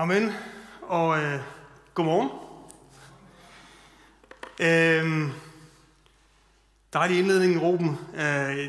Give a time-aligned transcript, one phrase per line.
[0.00, 0.32] Amen.
[0.82, 1.40] Og øh,
[1.94, 2.30] godmorgen.
[4.60, 5.32] Øh,
[6.92, 7.98] dejlig indledning, Ruben.
[8.14, 8.20] Øh,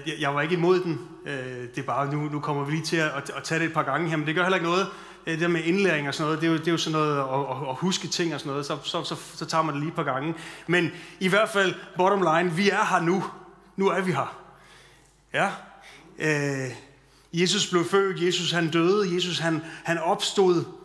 [0.07, 0.99] jeg, jeg var ikke imod den.
[1.25, 3.73] Øh, det er bare, nu, nu kommer vi lige til at, at, tage det et
[3.73, 4.87] par gange her, men det gør heller ikke noget.
[5.27, 6.99] Øh, det der med indlæring og sådan noget, det er jo, det er jo sådan
[6.99, 9.73] noget at, at, at huske ting og sådan noget, så, så, så, så tager man
[9.73, 10.35] det lige et par gange.
[10.67, 13.23] Men i hvert fald, bottom line, vi er her nu.
[13.75, 14.37] Nu er vi her.
[15.33, 15.49] Ja.
[16.19, 16.71] Øh,
[17.33, 20.80] Jesus blev født, Jesus han døde, Jesus han, han opstod.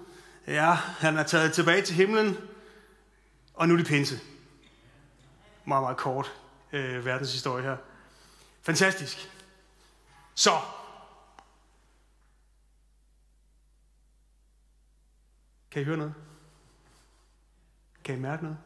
[0.47, 2.37] Ja, han er taget tilbage til himlen,
[3.55, 4.21] og nu er det pinse.
[5.65, 6.33] Meget, meget kort
[6.73, 7.77] øh, verdenshistorie her.
[8.63, 9.31] Fantastisk.
[10.35, 10.61] Så.
[15.71, 16.15] Kan I høre noget?
[18.05, 18.59] Kan I mærke noget?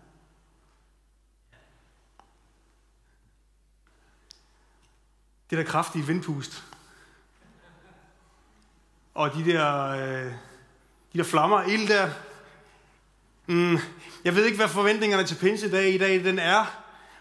[5.50, 6.64] Det der kraftige vindpust.
[9.14, 10.49] Og de der, øh,
[11.12, 12.10] de der flammer, ild der.
[13.46, 13.78] Mm,
[14.24, 16.76] jeg ved ikke, hvad forventningerne til pinsedag i dag den er.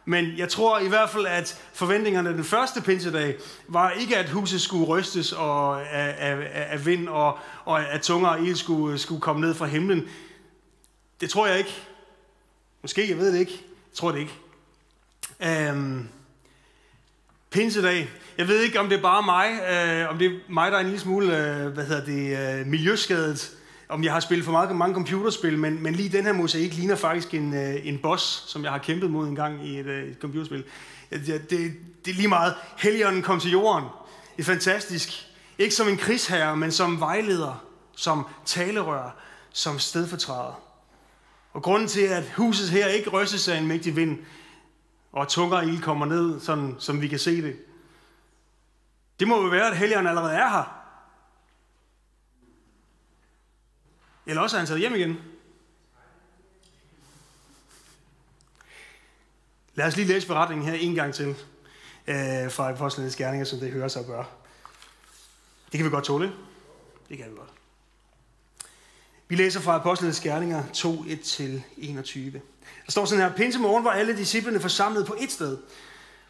[0.05, 3.35] Men jeg tror i hvert fald, at forventningerne den første pinsedag
[3.67, 8.29] var ikke, at huset skulle rystes og af, af, af vind, og, og at tunger
[8.29, 10.07] og ild skulle, skulle komme ned fra himlen.
[11.21, 11.75] Det tror jeg ikke.
[12.81, 13.51] Måske, jeg ved det ikke.
[13.91, 15.71] Jeg tror det ikke.
[15.71, 16.09] Um,
[17.49, 18.09] pinsedag.
[18.37, 20.81] Jeg ved ikke, om det er bare mig, øh, om det er mig, der er
[20.81, 23.51] en lille smule, øh, hvad hedder det, øh, miljøskadet,
[23.89, 26.95] om jeg har spillet for meget, mange computerspil, men, men lige den her mosaik ligner
[26.95, 30.03] faktisk en, øh, en boss, som jeg har kæmpet mod en gang i et, øh,
[30.03, 30.63] et computerspil.
[31.09, 31.73] Det, det,
[32.05, 32.55] det er lige meget.
[32.77, 33.85] Helligånden kom til jorden.
[34.37, 35.25] Det er fantastisk.
[35.57, 39.15] Ikke som en krigsherre, men som vejleder, som talerør,
[39.53, 40.61] som stedfortræder.
[41.53, 44.17] Og grunden til, at huset her ikke rystes af en mægtig vind,
[45.11, 47.55] og tungere ild kommer ned, sådan som vi kan se det,
[49.19, 50.78] det må jo være, at Helligånden allerede er her.
[54.29, 55.17] Eller også er han taget hjem igen.
[59.75, 61.27] Lad os lige læse beretningen her en gang til
[62.07, 64.25] øh, fra Apostlenes Gerninger, som det hører sig at gøre.
[65.71, 66.33] Det kan vi godt tåle.
[67.09, 67.49] Det kan vi godt.
[69.27, 72.19] Vi læser fra Apostlenes Gerninger 2, 1-21.
[72.31, 72.39] Der
[72.89, 75.57] står sådan her, Pinsemorgen var alle disciplene forsamlet på et sted.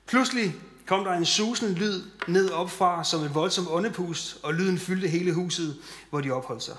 [0.06, 0.56] Pludselig
[0.86, 5.34] kom der en susende lyd ned opfra som et voldsomt åndepust, og lyden fyldte hele
[5.34, 6.76] huset, hvor de opholdt sig.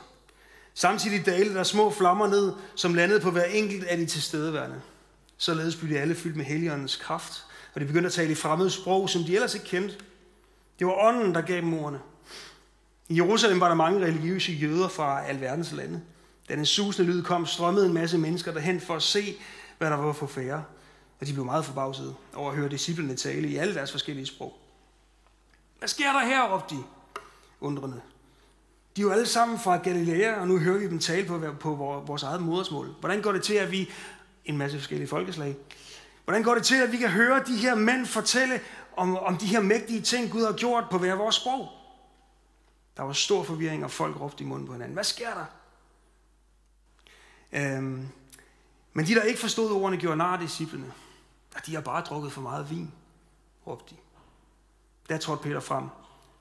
[0.75, 4.81] Samtidig dalede der små flammer ned, som landede på hver enkelt af de tilstedeværende.
[5.36, 7.44] Således blev de alle fyldt med heligåndens kraft,
[7.75, 9.94] og de begyndte at tale i fremmede sprog, som de ellers ikke kendte.
[10.78, 12.00] Det var ånden, der gav dem ordene.
[13.08, 16.03] I Jerusalem var der mange religiøse jøder fra alverdens lande.
[16.48, 19.37] Da den susende lyd kom, strømmede en masse mennesker derhen for at se,
[19.78, 20.64] hvad der var for færre.
[21.20, 24.58] Og de blev meget forbavsede over at høre disciplene tale i alle deres forskellige sprog.
[25.78, 26.82] Hvad sker der her, råbte de,
[27.60, 28.00] undrende.
[28.96, 31.74] De er jo alle sammen fra Galilea, og nu hører vi dem tale på, på
[32.06, 32.94] vores eget modersmål.
[33.00, 33.90] Hvordan går det til, at vi,
[34.44, 35.56] en masse forskellige folkeslag,
[36.24, 38.60] hvordan går det til, at vi kan høre de her mænd fortælle
[38.96, 41.68] om, om de her mægtige ting, Gud har gjort på hver vores sprog?
[42.96, 44.94] Der var stor forvirring, og folk råbte i munden på hinanden.
[44.94, 45.44] Hvad sker der?
[47.52, 48.08] Øhm,
[48.92, 50.92] men de, der ikke forstod ordene, gjorde nar af disciplene.
[51.66, 52.92] De har bare drukket for meget vin,
[53.66, 54.00] råbte de.
[55.08, 55.84] Der trådte Peter frem,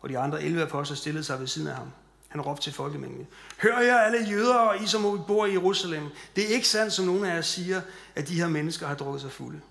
[0.02, 1.92] og de andre 11 apostler stillede sig ved siden af ham.
[2.30, 3.28] Han råbte til folkemængden.
[3.62, 6.04] Hør jer alle jøder, og I som bor i Jerusalem.
[6.36, 7.82] Det er ikke sandt, som nogen af jer siger,
[8.16, 9.62] at de her mennesker har drukket sig fulde.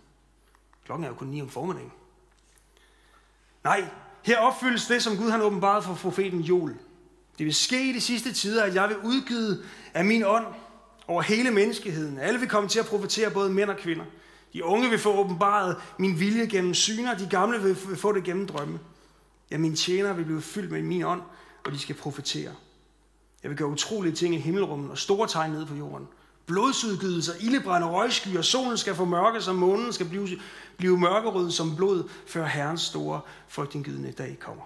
[0.84, 1.92] Klokken er jo kun 9 om formiddagen.
[3.64, 3.84] Nej,
[4.22, 6.74] her opfyldes det, som Gud han åbenbaret for profeten Joel.
[7.38, 9.56] Det vil ske i de sidste tider, at jeg vil udgive
[9.94, 10.46] af min ånd
[11.06, 12.19] over hele menneskeheden.
[12.19, 14.04] Alle vil komme til at profetere, både mænd og kvinder.
[14.52, 18.46] De unge vil få åbenbaret min vilje gennem syner, de gamle vil få det gennem
[18.46, 18.78] drømme.
[19.50, 21.22] Ja, mine tjenere vil blive fyldt med min ånd,
[21.68, 22.54] og de skal profetere.
[23.42, 26.08] Jeg vil gøre utrolige ting i himmelrummet og store tegn ned på jorden.
[26.46, 30.28] Blodsudgydelser, ildebrænde, røgskyer, solen skal få mørke, som månen skal blive,
[30.76, 34.62] blive mørkerød som blod, før Herrens store frygtindgydende dag kommer.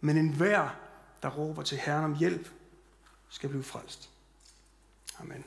[0.00, 0.68] Men enhver,
[1.22, 2.48] der råber til Herren om hjælp,
[3.28, 4.10] skal blive frelst.
[5.20, 5.44] Amen.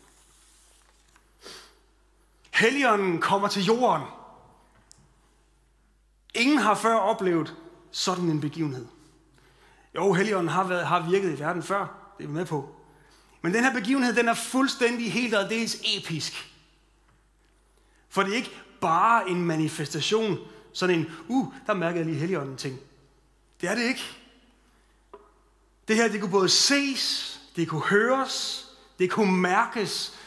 [2.54, 4.08] Helligånden kommer til jorden.
[6.36, 7.56] Ingen har før oplevet
[7.92, 8.86] sådan en begivenhed.
[9.96, 12.76] Jo, Helligånden har, været, har virket i verden før, det er vi med på.
[13.42, 16.52] Men den her begivenhed, den er fuldstændig helt og dels episk.
[18.10, 20.38] For det er ikke bare en manifestation,
[20.74, 22.80] sådan en, uh, der mærker jeg lige Helligånden ting.
[23.62, 24.04] Det er det ikke.
[25.88, 28.66] Det her, det kunne både ses, det kunne høres,
[29.00, 30.20] det kunne mærkes,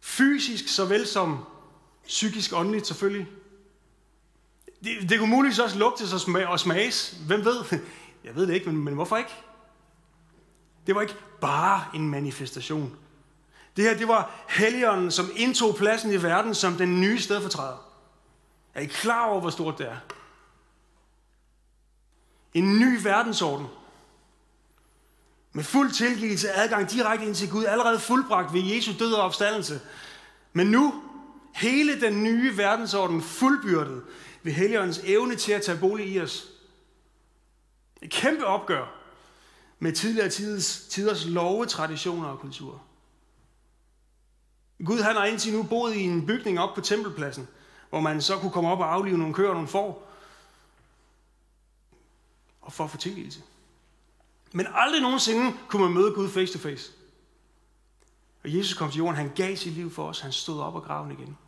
[0.00, 1.44] fysisk såvel som
[2.06, 3.26] psykisk åndeligt selvfølgelig.
[4.84, 7.16] Det, det kunne muligvis også lugtes og, smag, og smages.
[7.26, 7.64] Hvem ved?
[8.24, 9.34] Jeg ved det ikke, men, men hvorfor ikke?
[10.86, 12.96] Det var ikke bare en manifestation.
[13.76, 17.88] Det her, det var Helligånden, som indtog pladsen i verden som den nye stedfortræder.
[18.74, 19.96] Er I klar over, hvor stort det er?
[22.54, 23.66] En ny verdensorden.
[25.52, 29.80] Med fuld tilgivelse, adgang direkte ind til Gud, allerede fuldbragt ved Jesu død og opstandelse.
[30.52, 31.02] Men nu,
[31.54, 34.02] hele den nye verdensorden fuldbyrdet
[34.42, 36.51] ved Helligåndens evne til at tage bolig i os.
[38.02, 38.86] Et kæmpe opgør
[39.78, 42.82] med tidligere tiders, tiders love, traditioner og kultur.
[44.84, 47.48] Gud han har indtil nu boet i en bygning op på tempelpladsen,
[47.90, 50.12] hvor man så kunne komme op og aflive nogle køer og nogle får,
[52.60, 53.42] og for at få tilgivelse.
[54.52, 56.92] Men aldrig nogensinde kunne man møde Gud face to face.
[58.44, 60.82] Og Jesus kom til jorden, han gav sit liv for os, han stod op og
[60.82, 61.38] graven igen.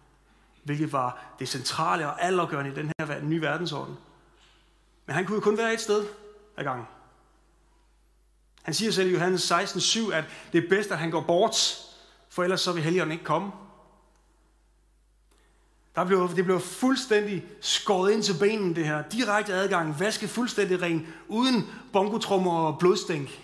[0.62, 3.96] Hvilket var det centrale og allergørende i den her nye verdensorden.
[5.06, 6.06] Men han kunne jo kun være et sted
[6.56, 6.86] ad gangen.
[8.62, 11.78] Han siger selv i Johannes 16:7, at det er bedst, at han går bort,
[12.28, 13.52] for ellers så vil Helligånden ikke komme.
[15.94, 19.08] Der blev, det blev fuldstændig skåret ind til benen, det her.
[19.08, 23.42] Direkte adgang, vaske fuldstændig ren, uden bongotrummer og blodstænk.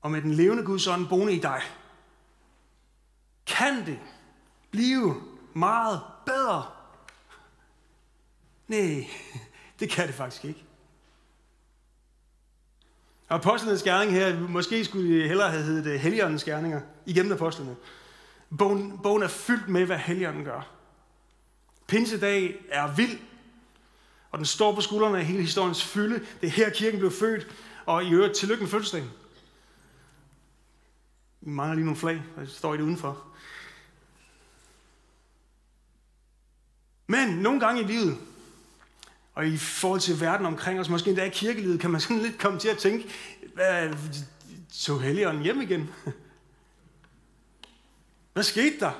[0.00, 1.62] Og med den levende Guds ånd boende i dig.
[3.46, 3.98] Kan det
[4.70, 5.14] blive
[5.54, 6.66] meget bedre?
[8.68, 9.06] Nej,
[9.80, 10.64] det kan det faktisk ikke.
[13.30, 17.76] Apostlenes gerning her, måske skulle hellere have heddet øh, Helligåndens gerninger igennem apostlene.
[18.58, 20.68] Bogen, bogen er fyldt med, hvad Helligånden gør.
[21.86, 23.18] Pinsedag er vild,
[24.30, 26.26] og den står på skuldrene af hele historiens fylde.
[26.40, 27.46] Det er her, kirken blev født,
[27.86, 29.10] og i øvrigt tillykke med fødselsdagen.
[31.40, 33.24] Vi mangler lige nogle flag, der står i det udenfor.
[37.06, 38.18] Men nogle gange i livet,
[39.34, 42.38] og i forhold til verden omkring os, måske endda i kirkelivet, kan man sådan lidt
[42.38, 43.08] komme til at tænke,
[43.54, 43.94] hvad,
[44.68, 45.90] så Helligånden hjem igen?
[48.32, 48.92] Hvad skete der?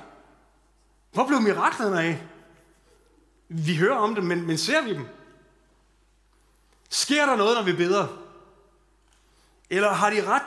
[1.11, 2.21] Hvor blev miraklerne af?
[3.47, 5.05] Vi hører om dem, men, men ser vi dem?
[6.89, 8.07] Sker der noget, når vi beder?
[9.69, 10.41] Eller har de ret,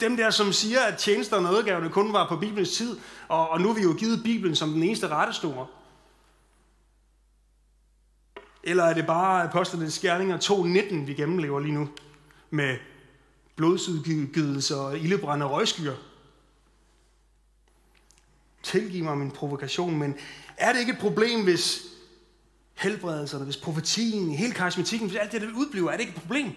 [0.00, 2.98] dem der, som siger, at tjenester og nådegaverne kun var på Bibelens tid,
[3.28, 5.66] og, og nu er vi jo givet Bibelen som den eneste rettestore?
[8.66, 11.88] Eller er det bare apostlenes skærninger 2.19, vi gennemlever lige nu,
[12.50, 12.76] med
[13.56, 15.96] blodsudgivelser og ildebrændende røgskyer?
[18.62, 20.16] Tilgiv mig min provokation, men
[20.56, 21.82] er det ikke et problem, hvis
[22.74, 26.52] helbredelserne, hvis profetien, hele karismatikken, hvis alt det, der udbliver, er det ikke et problem?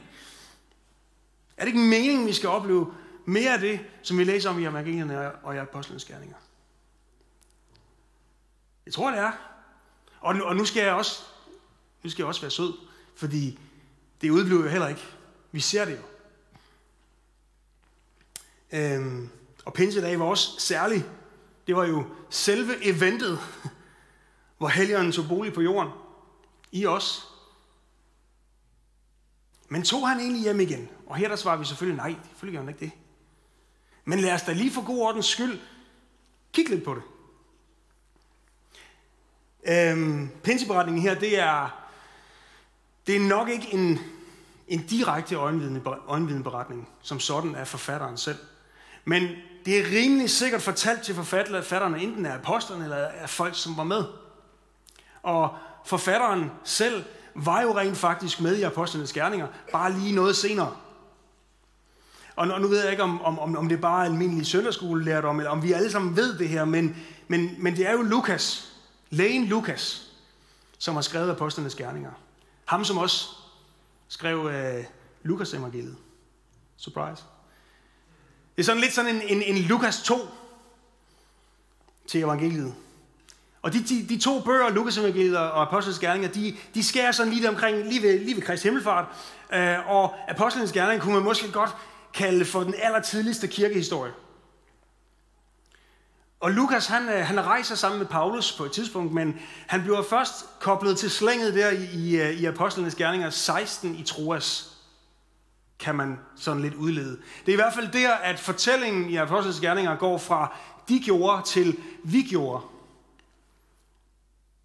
[1.57, 2.93] Er det ikke meningen, vi skal opleve
[3.25, 6.35] mere af det, som vi læser om i evangelierne og i apostlenes gerninger?
[8.85, 9.31] Jeg tror, det er.
[10.19, 11.23] Og nu, og nu skal jeg også,
[12.03, 12.73] nu skal jeg også være sød,
[13.15, 13.59] fordi
[14.21, 15.03] det udbliver jo heller ikke.
[15.51, 16.03] Vi ser det jo.
[18.77, 19.29] Øhm,
[19.65, 21.05] og pinsedag var også særlig
[21.67, 23.39] det var jo selve eventet,
[24.57, 25.91] hvor helgeren tog bolig på jorden.
[26.71, 27.27] I os.
[29.69, 30.89] Men tog han egentlig hjem igen?
[31.07, 32.91] Og her der svarer vi selvfølgelig nej, selvfølgelig gør han ikke det.
[34.05, 35.59] Men lad os da lige for god ordens skyld
[36.53, 37.03] kigge lidt på det.
[39.63, 41.86] Øhm, pinseberetningen her, det er,
[43.07, 43.99] det er nok ikke en,
[44.67, 45.35] en direkte
[46.07, 48.37] øjenvidenberetning, som sådan er forfatteren selv.
[49.05, 49.27] Men
[49.65, 53.83] det er rimelig sikkert fortalt til forfatterne, enten af apostlerne eller af folk, som var
[53.83, 54.03] med.
[55.23, 57.03] Og forfatteren selv
[57.35, 60.75] var jo rent faktisk med i apostlenes gerninger, bare lige noget senere.
[62.35, 65.63] Og nu ved jeg ikke, om, om, om det er bare almindelig søndagsskolelærdom, eller om
[65.63, 66.95] vi alle sammen ved det her, men,
[67.27, 68.73] men, men det er jo Lukas,
[69.09, 70.11] lægen Lukas,
[70.77, 72.11] som har skrevet apostlenes gerninger.
[72.67, 73.29] Ham, som også
[74.07, 74.83] skrev øh,
[75.23, 75.97] Lukas evangeliet.
[76.77, 77.23] Surprise.
[78.55, 80.15] Det er sådan lidt sådan en, en, en Lukas 2
[82.07, 82.75] til evangeliet.
[83.61, 87.33] Og de, de, de to bøger, Lukas evangeliet og Apostlenes Gerninger, de, de skærer sådan
[87.33, 89.05] lige omkring, lige ved, lige ved Kristi Himmelfart.
[89.53, 91.69] Øh, og Apostlenes Gerninger kunne man måske godt
[92.13, 94.11] kalde for den allertidligste kirkehistorie.
[96.39, 100.03] Og Lukas, han, øh, han rejser sammen med Paulus på et tidspunkt, men han bliver
[100.03, 104.73] først koblet til slænget der i, i, øh, i Apostlenes Gerninger 16 i Troas
[105.79, 107.19] kan man sådan lidt udlede.
[107.45, 110.55] Det er i hvert fald der, at fortællingen i Apostlenes Gerninger går fra
[110.89, 112.65] de gjorde til vi gjorde.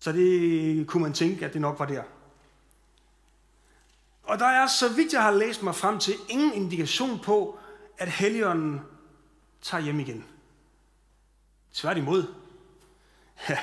[0.01, 2.03] Så det kunne man tænke, at det nok var der.
[4.23, 7.59] Og der er, så vidt jeg har læst mig frem til, ingen indikation på,
[7.99, 8.81] at Helligånden
[9.63, 10.25] tager hjem igen.
[11.75, 12.27] Tværtimod.
[13.49, 13.59] Ja,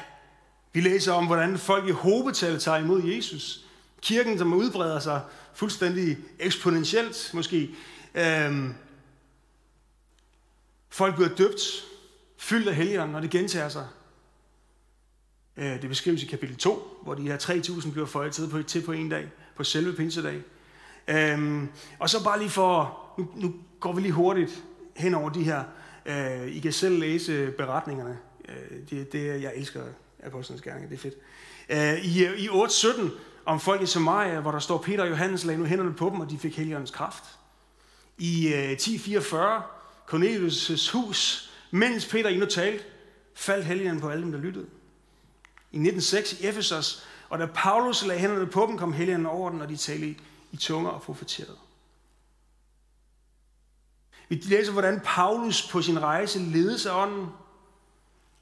[0.73, 3.65] vi læser om, hvordan folk i hobetal tager imod Jesus.
[4.01, 5.21] Kirken, som udbreder sig
[5.53, 7.69] fuldstændig eksponentielt måske.
[8.15, 8.75] Øhm,
[10.89, 11.61] Folk bliver døbt,
[12.37, 13.87] fyldt af helligånden, og det gentager sig.
[15.57, 18.81] Øh, det beskrives i kapitel 2, hvor de her 3.000 bliver føjet til på, til
[18.81, 20.41] på en dag, på selve pinsedag.
[21.07, 24.63] Øhm, og så bare lige for, nu, nu går vi lige hurtigt
[24.95, 25.63] hen over de her.
[26.05, 28.17] Øh, I kan selv læse beretningerne.
[28.49, 29.83] Øh, det, det, jeg elsker
[30.23, 31.15] apostlenes gerninger, det er fedt.
[31.69, 33.09] Øh, I, øh, I 8.17
[33.45, 36.19] om folk i Samaria, hvor der står, Peter og Johannes lagde nu hænderne på dem,
[36.19, 37.23] og de fik helligåndens kraft.
[38.17, 39.35] I øh, 10.44,
[40.13, 42.83] Cornelius' hus, mens Peter endnu talte,
[43.35, 44.65] faldt heligånden på alle dem, der lyttede.
[45.71, 49.61] I 1906 i Ephesus, og da Paulus lagde hænderne på dem, kom heligånden over den,
[49.61, 50.17] og de talte i,
[50.51, 51.55] i tunger og profeterede.
[54.29, 57.27] Vi læser, hvordan Paulus på sin rejse ledes af ånden,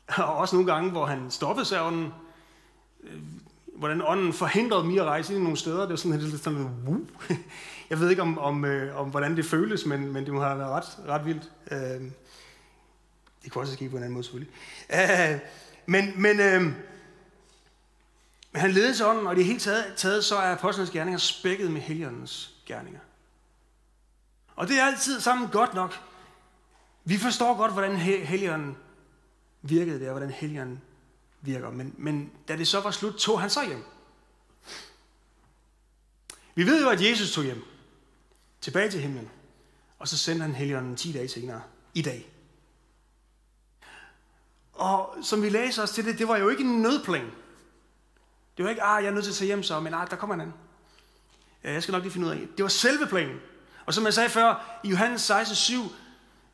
[0.07, 2.13] og også nogle gange, hvor han stoppede sig af ånden,
[3.03, 3.19] øh,
[3.77, 5.81] hvordan ånden forhindrede mig at rejse ind i nogle steder.
[5.81, 6.99] Det var sådan lidt sådan, uh.
[7.89, 10.59] Jeg ved ikke om, om, øh, om hvordan det føles, men, men det må have
[10.59, 11.51] været ret, ret vildt.
[11.71, 12.11] Øh,
[13.43, 14.53] det kunne også ske på en anden måde selvfølgelig.
[14.93, 15.39] Øh,
[15.85, 16.61] men, men, øh,
[18.51, 21.71] men han ledede ånden, og det hele helt taget, taget så er apostlenes gerninger spækket
[21.71, 22.99] med heligåndens gerninger.
[24.57, 26.01] Og det er altid sammen godt nok.
[27.03, 28.77] Vi forstår godt, hvordan Helligånden
[29.61, 30.81] virkede der, hvordan Helligånden
[31.41, 31.69] virker.
[31.69, 33.83] Men, men da det så var slut, tog han så hjem.
[36.55, 37.63] Vi ved jo, at Jesus tog hjem.
[38.61, 39.29] Tilbage til himlen.
[39.99, 41.61] Og så sendte han Helligånden 10 dage senere.
[41.93, 42.33] I dag.
[44.73, 47.31] Og som vi læser os til det, det var jo ikke en nødplan.
[48.57, 50.15] Det var ikke, ah, jeg er nødt til at tage hjem så, men ah, der
[50.15, 50.55] kommer en anden.
[51.63, 52.63] Ja, jeg skal nok lige finde ud af det.
[52.63, 53.39] var selve planen.
[53.87, 55.75] Og som jeg sagde før, i Johannes 16:7,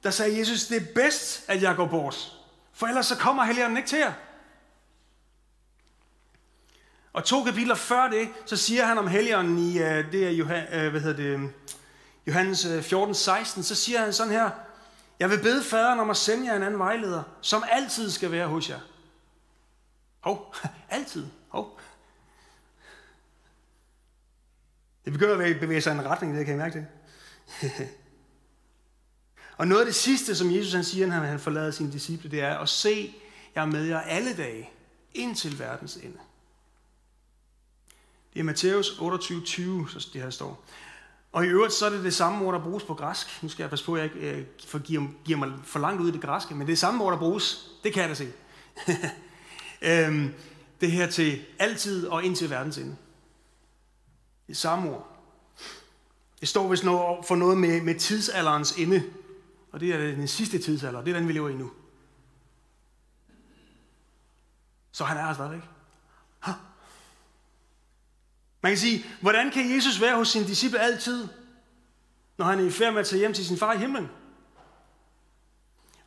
[0.04, 2.32] der sagde Jesus, det er bedst, at jeg går bort.
[2.74, 4.14] For ellers så kommer Helligånden ikke til jer.
[7.14, 10.74] Og to kapitler før det, så siger han om Helligånden i, øh, det er Johan,
[10.74, 11.42] øh, hvad hedder det, øh,
[12.28, 14.50] Johannes 14, 16, så siger han sådan her,
[15.20, 18.48] jeg vil bede faderen om at sende jer en anden vejleder, som altid skal være
[18.48, 18.80] hos jer.
[20.20, 20.56] Hov,
[20.90, 21.28] altid.
[21.48, 21.80] Hov.
[25.06, 26.88] Det begynder at bevæge sig i en retning, det kan I mærke det.
[29.58, 32.42] og noget af det sidste, som Jesus han siger, når han forlader sine disciple, det
[32.42, 33.16] er at se,
[33.56, 34.70] jeg er med jer alle dage,
[35.14, 36.18] indtil verdens ende.
[38.34, 40.66] Det er Matthæus 28:20, så det her står.
[41.32, 43.44] Og i øvrigt, så er det det samme ord, der bruges på græsk.
[43.44, 46.02] Nu skal jeg passe på, at jeg ikke øh, for, giver, giver mig for langt
[46.02, 47.70] ud i det græske, men det er samme ord, der bruges.
[47.84, 48.32] Det kan jeg da se.
[49.82, 50.34] øhm,
[50.82, 52.96] det her til altid og indtil verdens ende.
[54.48, 55.13] Det er samme ord.
[56.44, 59.04] Det står vist noget for noget med, med tidsalderens ende.
[59.72, 61.02] Og det er den sidste tidsalder.
[61.02, 61.72] Det er den, vi lever i nu.
[64.92, 65.62] Så han er her stadigvæk.
[68.62, 71.28] Man kan sige, hvordan kan Jesus være hos sine disciple altid,
[72.38, 74.10] når han er i færd med at tage hjem til sin far i himlen?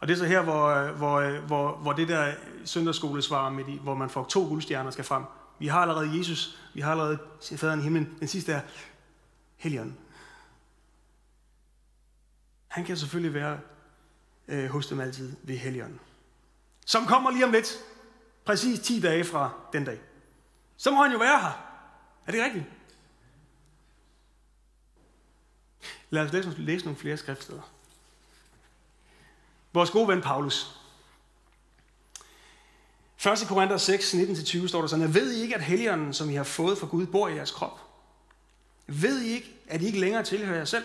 [0.00, 3.94] Og det er så her, hvor, hvor, hvor, hvor det der søndagsskolesvar, med de, hvor
[3.94, 5.24] man får to guldstjerner, skal frem.
[5.58, 7.18] Vi har allerede Jesus, vi har allerede
[7.56, 8.16] faderen i himlen.
[8.20, 8.60] Den sidste er
[9.56, 9.96] Helligånden.
[12.76, 13.60] Han kan selvfølgelig være
[14.48, 16.00] øh, hos dem altid ved helgen.
[16.86, 17.78] Som kommer lige om lidt.
[18.44, 20.00] Præcis 10 dage fra den dag.
[20.76, 21.82] Så må han jo være her.
[22.26, 22.64] Er det rigtigt?
[26.10, 27.72] Lad os læse, læse nogle flere skriftsteder.
[29.72, 30.80] Vores gode ven Paulus.
[33.26, 33.48] 1.
[33.48, 36.78] Korinther 6, 19-20 står der sådan, ved I ikke, at helligånden, som I har fået
[36.78, 37.80] fra Gud, bor i jeres krop?
[38.86, 40.84] Ved I ikke, at I ikke længere tilhører jer selv?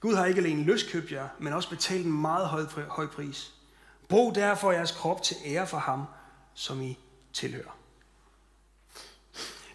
[0.00, 3.52] Gud har ikke alene løskøbt jer, men også betalt en meget høj, høj pris.
[4.08, 6.04] Brug derfor jeres krop til ære for ham,
[6.54, 6.98] som I
[7.32, 7.76] tilhører.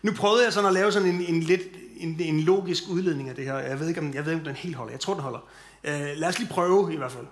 [0.02, 1.62] Nu prøvede jeg sådan at lave sådan en, en lidt
[1.98, 3.58] en, en logisk udledning af det her.
[3.58, 4.92] Jeg ved ikke, om, jeg ved ikke, om den helt holder.
[4.92, 5.40] Jeg tror, den holder.
[5.84, 7.28] Uh, lad os lige prøve i hvert fald.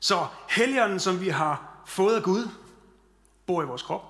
[0.00, 2.48] Så helligånden, som vi har fået af Gud,
[3.46, 4.02] bor i vores krop,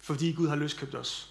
[0.00, 1.30] fordi Gud har løskøbt os.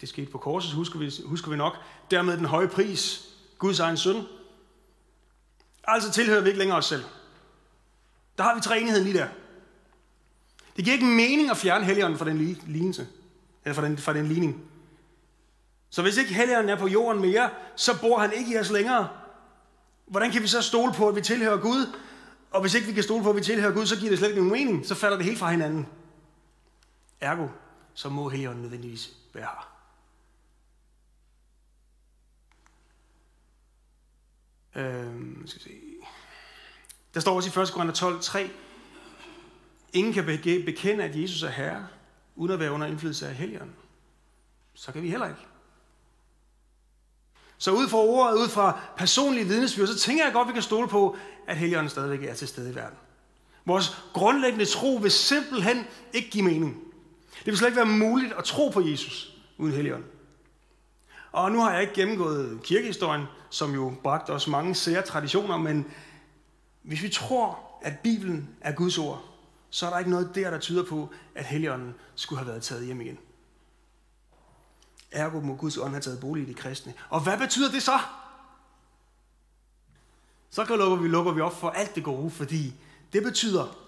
[0.00, 1.76] Det skete på korset, husker vi, husker vi nok.
[2.10, 4.24] Dermed den høje pris, Guds egen søn.
[5.86, 7.04] Altså tilhører vi ikke længere os selv.
[8.38, 9.28] Der har vi træenigheden lige der.
[10.76, 13.06] Det giver ikke mening at fjerne helligånden fra den lignelse,
[13.64, 14.64] eller fra den, fra den ligning.
[15.90, 19.08] Så hvis ikke helligånden er på jorden mere, så bor han ikke i os længere.
[20.06, 21.92] Hvordan kan vi så stole på, at vi tilhører Gud?
[22.50, 24.28] Og hvis ikke vi kan stole på, at vi tilhører Gud, så giver det slet
[24.28, 24.86] ikke nogen mening.
[24.86, 25.86] Så falder det helt fra hinanden.
[27.20, 27.48] Ergo,
[27.94, 29.75] så må helligånden nødvendigvis være her.
[34.76, 35.70] Øhm, skal se.
[37.14, 37.72] Der står også i 1.
[37.72, 38.50] Korinther 12, 3.
[39.92, 40.24] Ingen kan
[40.64, 41.86] bekende, at Jesus er Herre,
[42.36, 43.72] uden at være under indflydelse af helgen.
[44.74, 45.40] Så kan vi heller ikke.
[47.58, 50.62] Så ud fra ordet, ud fra personlige vidnesbyrd, så tænker jeg godt, at vi kan
[50.62, 51.16] stole på,
[51.46, 52.98] at Helligånden stadigvæk er til stede i verden.
[53.64, 56.84] Vores grundlæggende tro vil simpelthen ikke give mening.
[57.38, 60.10] Det vil slet ikke være muligt at tro på Jesus uden Helligånden.
[61.36, 65.86] Og nu har jeg ikke gennemgået kirkehistorien, som jo bragte os mange sære traditioner, men
[66.82, 69.24] hvis vi tror, at Bibelen er Guds ord,
[69.70, 72.86] så er der ikke noget der, der tyder på, at Helligånden skulle have været taget
[72.86, 73.18] hjem igen.
[75.10, 76.94] Ergo må Guds ånd have taget bolig i de kristne.
[77.08, 77.98] Og hvad betyder det så?
[80.50, 82.74] Så lukker vi, lukker vi op for alt det gode, fordi
[83.12, 83.78] det betyder,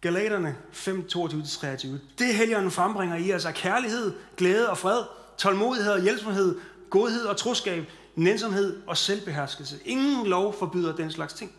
[0.00, 1.86] Galaterne 5, 22-23,
[2.18, 5.04] det Helligånden frembringer i os er kærlighed, glæde og fred,
[5.38, 9.78] tålmodighed og hjælpsomhed, godhed og troskab, nænsomhed og selvbeherskelse.
[9.84, 11.52] Ingen lov forbyder den slags ting.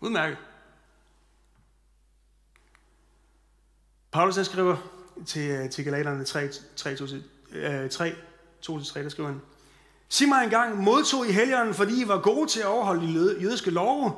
[0.00, 0.38] Udmærket.
[4.12, 4.76] Paulus han skriver
[5.26, 7.06] til, øh, til Galaterne 3, 3, 2,
[7.90, 8.14] 3,
[8.60, 9.40] 2 3, der skriver han,
[10.08, 13.70] Sig mig engang, modtog I helgeren, fordi I var gode til at overholde de jødiske
[13.70, 14.12] love?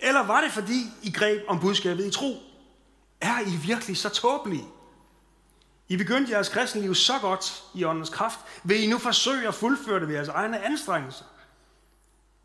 [0.00, 2.36] Eller var det, fordi I greb om budskabet i tro?
[3.20, 4.64] Er I virkelig så tåbelige?
[5.88, 8.38] I begyndte jeres kristenliv så godt i åndens kraft.
[8.64, 11.24] Vil I nu forsøge at fuldføre det ved jeres egne anstrengelser?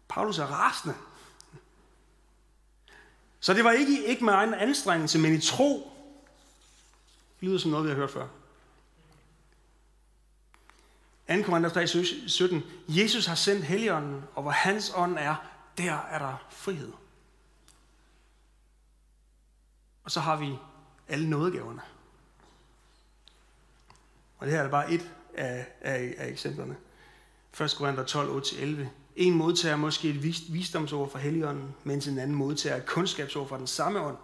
[0.09, 0.95] Paulus er rasende.
[3.39, 5.91] Så det var ikke, ikke med egen anstrengelse, men i tro.
[7.39, 8.27] Det lyder som noget, vi har hørt før.
[11.35, 11.43] 2.
[11.43, 11.87] Korinther 3,
[12.27, 12.63] 17.
[12.87, 15.35] Jesus har sendt Helligånden, og hvor hans ånd er,
[15.77, 16.91] der er der frihed.
[20.03, 20.57] Og så har vi
[21.07, 21.81] alle nådegaverne.
[24.41, 26.75] Og det her er bare et af, af, af eksemplerne.
[27.61, 27.75] 1.
[27.77, 28.85] Korinther 12, 8-11.
[29.15, 33.67] En modtager måske et visdomsord fra Helligånden, mens en anden modtager et kundskabsord fra den
[33.67, 34.17] samme ånd.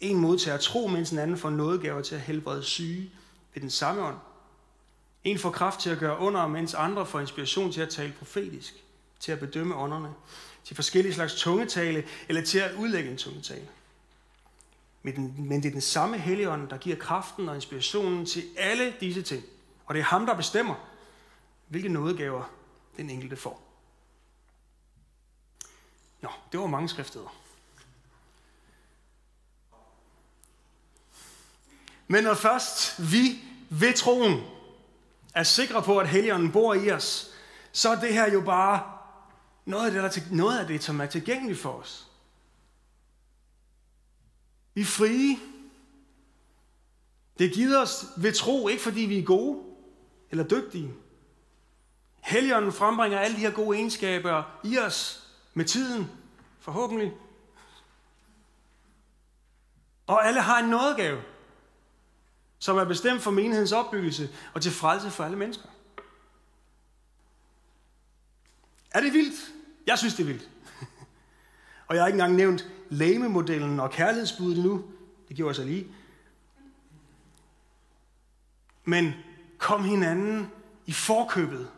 [0.00, 3.10] En modtager tro, mens en anden får nådegaver til at helbrede syge
[3.54, 4.16] ved den samme ånd.
[5.24, 8.74] En får kraft til at gøre under, mens andre får inspiration til at tale profetisk,
[9.20, 10.08] til at bedømme ånderne,
[10.64, 13.68] til forskellige slags tungetale eller til at udlægge en tungetale.
[15.04, 19.42] Men det er den samme Helligånd, der giver kraften og inspirationen til alle disse ting.
[19.86, 20.74] Og det er ham, der bestemmer,
[21.68, 22.50] hvilke nådegaver
[22.96, 23.62] den enkelte får.
[26.20, 27.36] Nå, det var mange skriftsteder.
[32.06, 33.38] Men når først vi
[33.70, 34.42] ved troen
[35.34, 37.30] er sikre på, at Helligånden bor i os,
[37.72, 38.92] så er det her jo bare
[39.64, 42.06] noget af det, der, til, noget af det som er tilgængeligt for os.
[44.74, 45.38] Vi er frie.
[47.38, 49.62] Det er givet os ved tro, ikke fordi vi er gode
[50.30, 50.94] eller dygtige.
[52.20, 56.10] Helligånden frembringer alle de her gode egenskaber i os med tiden,
[56.60, 57.12] forhåbentlig.
[60.06, 61.22] Og alle har en nådegave,
[62.58, 65.68] som er bestemt for menighedens opbyggelse og til frelse for alle mennesker.
[68.90, 69.52] Er det vildt?
[69.86, 70.48] Jeg synes, det er vildt.
[71.88, 74.84] og jeg har ikke engang nævnt lægemodellen og kærlighedsbuddet nu.
[75.28, 75.86] Det gjorde jeg så lige.
[78.84, 79.12] Men
[79.58, 80.50] kom hinanden
[80.86, 81.68] i forkøbet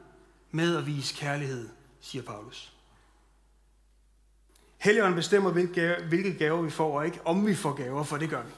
[0.51, 1.69] med at vise kærlighed,
[2.01, 2.73] siger Paulus.
[4.79, 5.51] Helligånden bestemmer,
[6.09, 8.53] hvilke gaver vi får, og ikke om vi får gaver, for det gør vi.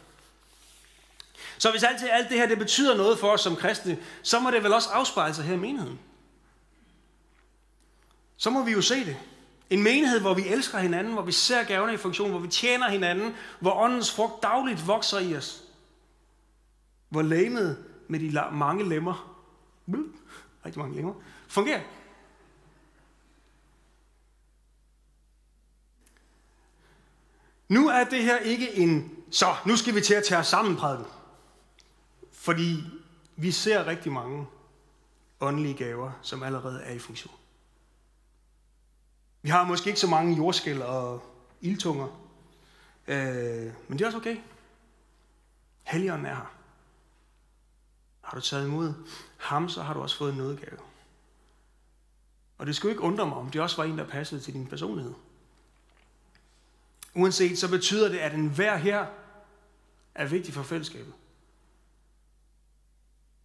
[1.58, 4.50] Så hvis altid alt det her det betyder noget for os som kristne, så må
[4.50, 5.98] det vel også afspejle sig her i menigheden.
[8.37, 9.16] Så må vi jo se det.
[9.70, 12.90] En menighed, hvor vi elsker hinanden, hvor vi ser gaverne i funktion, hvor vi tjener
[12.90, 15.64] hinanden, hvor åndens frugt dagligt vokser i os.
[17.09, 19.37] Hvor læmet med de mange lemmer,
[20.66, 21.14] rigtig mange lemmer,
[21.48, 21.81] fungerer.
[27.68, 30.76] Nu er det her ikke en, så nu skal vi til at tage os sammen
[30.76, 31.07] prædiken.
[32.33, 32.85] Fordi
[33.37, 34.46] vi ser rigtig mange
[35.40, 37.38] åndelige gaver, som allerede er i funktion.
[39.42, 41.22] Vi har måske ikke så mange jordskæl og
[41.61, 42.07] ildtunger,
[43.07, 44.37] øh, men det er også okay.
[45.83, 46.55] Helligånden er her.
[48.20, 48.94] Har du taget imod
[49.37, 50.79] ham, så har du også fået en nådegave.
[52.59, 54.66] Og det skulle ikke undre mig, om det også var en, der passede til din
[54.66, 55.14] personlighed.
[57.14, 59.07] Uanset, så betyder det, at enhver her
[60.14, 61.12] er vigtig for fællesskabet.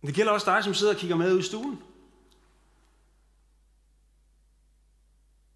[0.01, 1.84] Men det gælder også dig, som sidder og kigger med ud i stuen.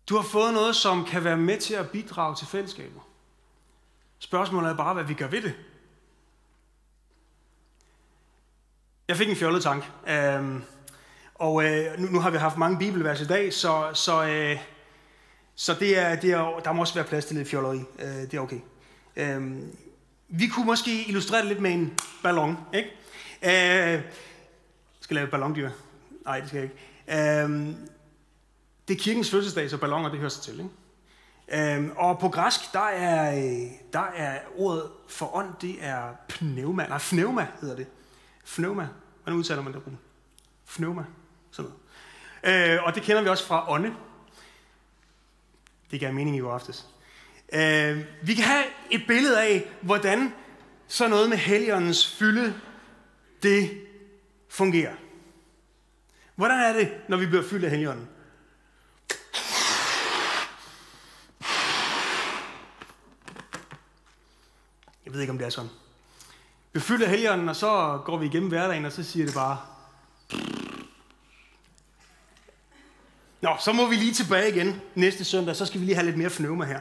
[0.09, 3.01] Du har fået noget, som kan være med til at bidrage til fællesskabet.
[4.19, 5.53] Spørgsmålet er bare, hvad vi gør ved det.
[9.07, 9.83] Jeg fik en fjollet tank.
[10.07, 10.63] Øhm,
[11.35, 14.59] og øh, nu, nu har vi haft mange bibelvers i dag, så, så, øh,
[15.55, 17.83] så det er, det er, der må også være plads til lidt fjolleri.
[17.99, 18.59] Øh, det er okay.
[19.15, 19.77] Øhm,
[20.27, 22.57] vi kunne måske illustrere det lidt med en ballon.
[22.73, 22.89] Ikke?
[23.95, 24.01] Øh,
[24.99, 25.69] skal lave ballondyr.
[26.25, 27.43] Nej, det skal jeg ikke.
[27.43, 27.89] Øhm,
[28.87, 30.59] det er kirkens fødselsdag, så ballonger, det hører sig til.
[30.59, 31.75] Ikke?
[31.75, 36.87] Øhm, og på græsk, der er, øh, der er ordet for ånd, det er pneuma.
[36.87, 37.87] Nej, pneuma hedder det.
[38.55, 38.87] Pneuma.
[39.23, 39.81] Hvordan udtaler man det?
[40.75, 41.03] Pneuma.
[41.51, 41.71] Sådan
[42.43, 42.73] noget.
[42.73, 43.93] Øh, og det kender vi også fra ånde.
[45.91, 46.87] Det gav mening i går aftes.
[47.53, 50.33] Øh, vi kan have et billede af, hvordan
[50.87, 52.53] så noget med heligåndens fylde,
[53.43, 53.81] det
[54.49, 54.93] fungerer.
[56.35, 58.09] Hvordan er det, når vi bliver fyldt af heligånden?
[65.07, 65.69] Jeg ved ikke, om det er sådan.
[66.73, 69.61] Vi fylder af og så går vi igennem hverdagen, og så siger det bare...
[73.41, 76.17] Nå, så må vi lige tilbage igen næste søndag, så skal vi lige have lidt
[76.17, 76.79] mere fnøvme her.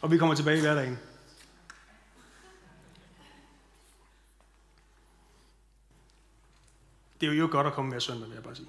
[0.00, 0.98] Og vi kommer tilbage i hverdagen.
[7.20, 8.68] Det er jo godt at komme med søndag, vil jeg bare sige.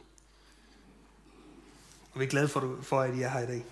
[2.14, 3.66] Og vi er glade for, for at I er her i dag.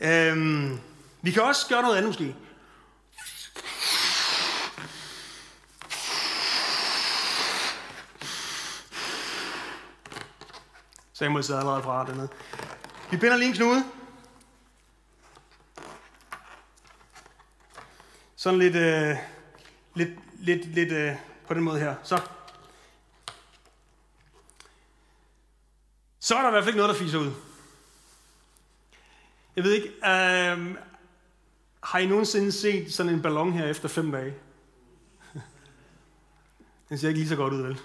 [0.00, 0.80] Øhm,
[1.22, 2.36] vi kan også gøre noget andet måske.
[11.12, 12.28] Samuel sidder allerede fra dernede.
[13.10, 13.84] Vi binder lige en knude.
[18.36, 19.16] Sådan lidt, øh,
[19.94, 21.94] lidt, lidt, lidt øh, på den måde her.
[22.02, 22.20] Så.
[26.20, 27.32] Så er der i hvert fald ikke noget, der fiser ud.
[29.56, 30.76] Jeg ved ikke, øh,
[31.82, 34.34] har I nogensinde set sådan en ballon her efter fem dage?
[36.88, 37.80] Den ser ikke lige så godt ud, vel?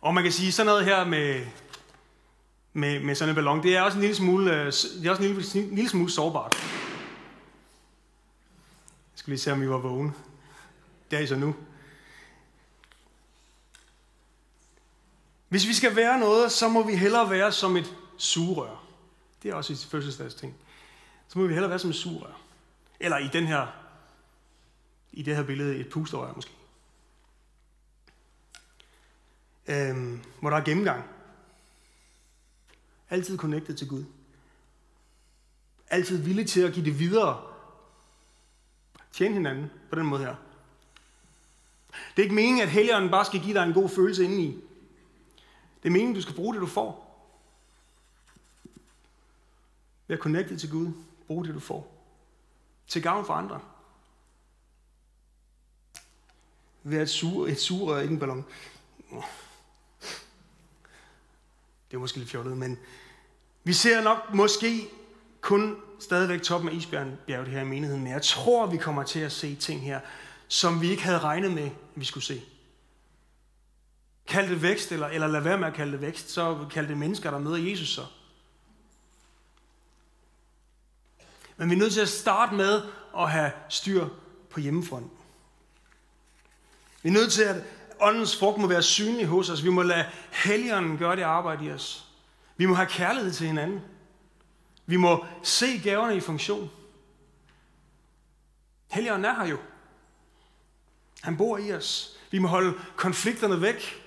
[0.00, 1.46] Og man kan sige, sådan noget her med,
[2.72, 5.22] med, med sådan en ballon, det er også en lille smule, øh, det er også
[5.22, 6.54] en lille, en lille smule sårbart.
[9.12, 10.12] Jeg skal lige se, om I var vågne.
[11.10, 11.54] Det er I så nu.
[15.48, 18.84] Hvis vi skal være noget, så må vi hellere være som et sugerør.
[19.42, 20.54] Det er også et fødselsdags ting.
[21.28, 22.45] Så må vi hellere være som et sugerør.
[23.00, 23.66] Eller i den her,
[25.12, 26.52] i det her billede, et pusterør måske.
[29.66, 31.04] Øhm, hvor der er gennemgang.
[33.10, 34.04] Altid connected til Gud.
[35.88, 37.42] Altid villig til at give det videre.
[39.12, 40.34] Tjene hinanden på den måde her.
[41.90, 44.46] Det er ikke meningen, at helgeren bare skal give dig en god følelse indeni.
[45.82, 47.06] Det er meningen, du skal bruge det, du får.
[50.08, 50.92] Vær connected til Gud.
[51.26, 51.95] Brug det, du får.
[52.88, 53.60] Til gavn for andre.
[56.82, 58.44] Vær at sur, et surrør, ikke en ballon.
[61.90, 62.78] Det er måske lidt fjollet, men
[63.64, 64.88] vi ser nok måske
[65.40, 69.32] kun stadigvæk toppen af isbjerget her i menigheden, men jeg tror, vi kommer til at
[69.32, 70.00] se ting her,
[70.48, 72.42] som vi ikke havde regnet med, at vi skulle se.
[74.26, 76.98] Kald det vækst, eller, eller lad være med at kalde det vækst, så kald det
[76.98, 78.06] mennesker, der møder Jesus så.
[81.56, 82.82] Men vi er nødt til at starte med
[83.18, 84.08] at have styr
[84.50, 85.10] på hjemmefronten.
[87.02, 87.64] Vi er nødt til at
[88.00, 89.64] åndens frugt må være synlig hos os.
[89.64, 92.08] Vi må lade helligånden gøre det arbejde i os.
[92.56, 93.80] Vi må have kærlighed til hinanden.
[94.86, 96.70] Vi må se gaverne i funktion.
[98.90, 99.58] Helligånden er her jo.
[101.22, 102.16] Han bor i os.
[102.30, 104.02] Vi må holde konflikterne væk.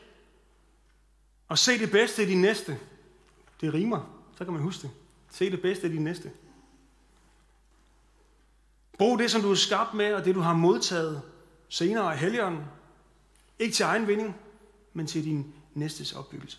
[1.47, 2.79] Og se det bedste i de næste.
[3.61, 4.91] Det rimer, så kan man huske det.
[5.29, 6.31] Se det bedste i de næste.
[8.99, 11.21] Brug det, som du er skabt med, og det, du har modtaget
[11.69, 12.65] senere af helgeren.
[13.59, 14.35] Ikke til egen vinding,
[14.93, 16.57] men til din næstes opbyggelse.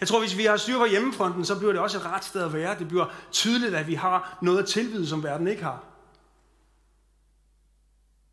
[0.00, 2.42] Jeg tror, hvis vi har styr på hjemmefronten, så bliver det også et ret sted
[2.42, 2.78] at være.
[2.78, 5.84] Det bliver tydeligt, at vi har noget at tilbyde, som verden ikke har.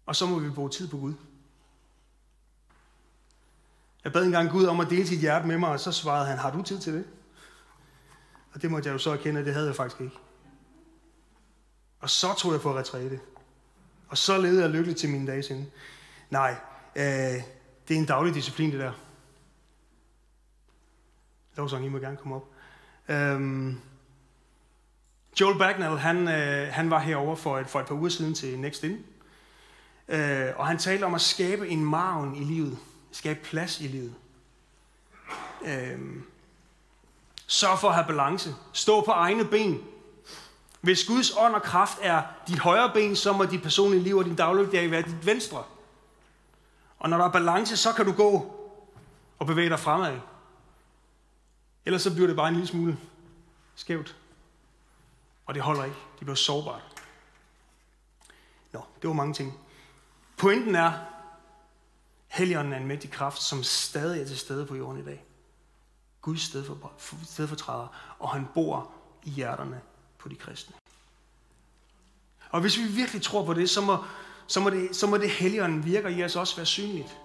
[0.05, 1.13] Og så må vi bruge tid på Gud.
[4.03, 6.37] Jeg bad engang Gud om at dele sit hjerte med mig, og så svarede han,
[6.37, 7.05] har du tid til det?
[8.53, 10.15] Og det måtte jeg jo så erkende, at det havde jeg faktisk ikke.
[11.99, 13.19] Og så tog jeg på retræte.
[14.09, 15.71] Og så levede jeg lykkeligt til mine dage siden.
[16.29, 16.55] Nej,
[16.95, 17.03] øh,
[17.87, 18.91] det er en daglig disciplin, det der.
[21.55, 22.45] Lovsang, I må gerne komme op.
[23.07, 23.79] Øhm,
[25.41, 28.59] Joel Bagnall, han, øh, han var herover for et, for et par uger siden til
[28.59, 29.05] Next In.
[30.07, 32.77] Øh, og han talte om at skabe en maven i livet.
[33.11, 34.13] Skabe plads i livet.
[35.65, 35.99] Øh,
[37.47, 38.55] sørg for at have balance.
[38.73, 39.83] Stå på egne ben.
[40.81, 44.25] Hvis Guds ånd og kraft er dit højre ben, så må dit personlige liv og
[44.25, 45.63] din dagligdag være dit venstre.
[46.99, 48.55] Og når der er balance, så kan du gå
[49.39, 50.19] og bevæge dig fremad.
[51.85, 52.97] Ellers så bliver det bare en lille smule
[53.75, 54.15] skævt.
[55.45, 55.97] Og det holder ikke.
[56.19, 56.81] Det bliver sårbart.
[58.71, 59.59] Nå, det var mange ting.
[60.37, 60.91] Pointen er,
[62.27, 65.25] Helligånden er en mægtig kraft, som stadig er til stede på jorden i dag.
[66.21, 66.91] Guds sted for,
[67.25, 68.91] stedfortræder, og han bor
[69.23, 69.81] i hjerterne
[70.19, 70.75] på de kristne.
[72.49, 73.97] Og hvis vi virkelig tror på det, så må,
[74.47, 77.17] så må det, så må det Helligånden virker i os også være synligt.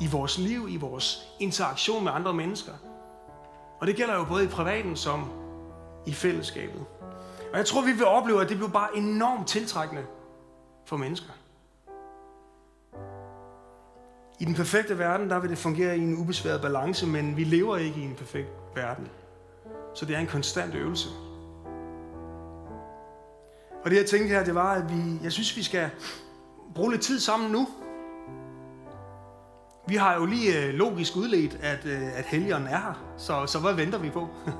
[0.00, 2.72] I vores liv, i vores interaktion med andre mennesker.
[3.80, 5.30] Og det gælder jo både i privaten som
[6.06, 6.84] i fællesskabet.
[7.52, 10.06] Og jeg tror, vi vil opleve, at det bliver bare enormt tiltrækkende
[10.86, 11.32] for mennesker.
[14.40, 17.76] I den perfekte verden, der vil det fungere i en ubesværet balance, men vi lever
[17.76, 19.08] ikke i en perfekt verden.
[19.94, 21.08] Så det er en konstant øvelse.
[23.84, 25.90] Og det jeg tænkte her, det var, at vi, jeg synes, vi skal
[26.74, 27.68] bruge lidt tid sammen nu.
[29.88, 33.14] Vi har jo lige øh, logisk udledt, at, øh, at helgeren er her.
[33.18, 34.28] Så, så hvad venter vi på?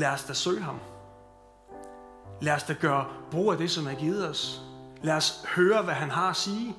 [0.00, 0.78] Lad os da søge ham.
[2.40, 4.62] Lad os da gøre brug af det, som er givet os.
[5.02, 6.76] Lad os høre, hvad han har at sige.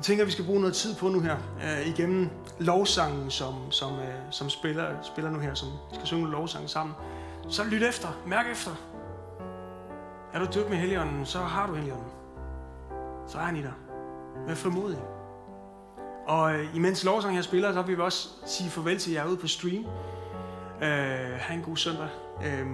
[0.00, 3.54] Jeg tænker, at vi skal bruge noget tid på nu her, øh, igennem lovsangen, som,
[3.70, 6.94] som, øh, som spiller, spiller nu her, som vi skal synge lovsangen sammen.
[7.48, 8.70] Så lyt efter, mærk efter.
[10.32, 12.08] Er du døbt med Helligånden, så har du Helligånden.
[13.28, 13.72] Så er han i dig.
[14.46, 14.98] Vær frimodig.
[16.26, 19.36] Og øh, imens lovsangen her spiller, så vil vi også sige farvel til jer ude
[19.36, 19.84] på stream.
[20.82, 22.08] Øh, ha' en god søndag.
[22.44, 22.66] Øh,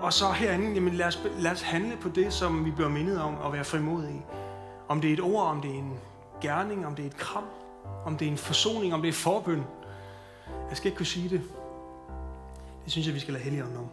[0.00, 3.20] og så herinde, jamen lad os, lad os handle på det, som vi bliver mindet
[3.20, 4.24] om at være frimodige.
[4.88, 5.98] Om det er et ord, om det er en
[6.40, 7.44] gerning, om det er et kram,
[8.04, 9.62] om det er en forsoning, om det er forbøn.
[10.68, 11.42] Jeg skal ikke kunne sige det.
[12.84, 13.88] Det synes jeg, vi skal lade Helligånden om.